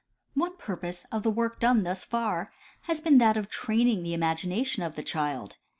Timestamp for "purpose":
0.57-1.05